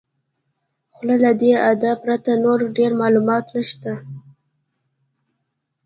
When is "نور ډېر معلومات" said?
2.43-3.45